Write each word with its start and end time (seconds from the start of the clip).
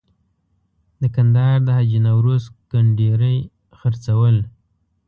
د 1.01 1.03
کندهار 1.15 1.57
د 1.63 1.67
حاجي 1.77 1.99
نوروز 2.07 2.43
کنډیري 2.71 3.37
خرڅول. 3.79 4.35